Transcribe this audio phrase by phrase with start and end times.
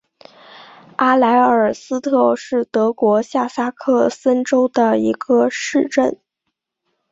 [0.95, 6.17] 阿莱尔斯特是德国下萨克森州的一个市镇。